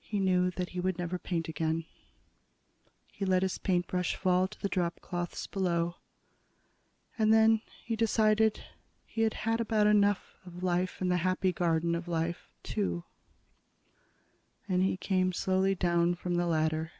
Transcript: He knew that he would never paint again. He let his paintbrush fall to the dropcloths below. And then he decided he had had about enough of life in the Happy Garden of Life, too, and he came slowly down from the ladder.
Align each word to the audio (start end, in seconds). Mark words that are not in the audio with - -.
He 0.00 0.18
knew 0.18 0.50
that 0.50 0.70
he 0.70 0.80
would 0.80 0.98
never 0.98 1.16
paint 1.16 1.46
again. 1.46 1.84
He 3.06 3.24
let 3.24 3.44
his 3.44 3.56
paintbrush 3.56 4.16
fall 4.16 4.48
to 4.48 4.60
the 4.60 4.68
dropcloths 4.68 5.48
below. 5.48 5.94
And 7.16 7.32
then 7.32 7.60
he 7.84 7.94
decided 7.94 8.64
he 9.06 9.20
had 9.20 9.34
had 9.46 9.60
about 9.60 9.86
enough 9.86 10.34
of 10.44 10.64
life 10.64 11.00
in 11.00 11.06
the 11.08 11.18
Happy 11.18 11.52
Garden 11.52 11.94
of 11.94 12.08
Life, 12.08 12.50
too, 12.64 13.04
and 14.68 14.82
he 14.82 14.96
came 14.96 15.32
slowly 15.32 15.76
down 15.76 16.16
from 16.16 16.34
the 16.34 16.46
ladder. 16.48 16.90